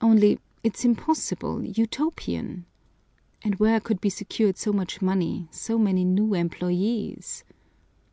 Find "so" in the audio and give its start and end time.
4.58-4.72, 5.52-5.78